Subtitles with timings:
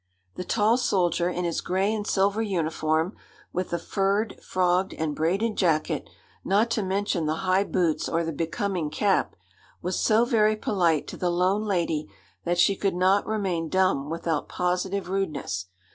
[0.33, 3.15] The tall soldier, in his gray and silver uniform,
[3.53, 6.09] with a furred, frogged, and braided jacket,
[6.43, 9.35] not to mention the high boots or the becoming cap,
[9.79, 12.09] was so very polite to the lone lady
[12.45, 15.67] that she could not remain dumb without positive rudeness.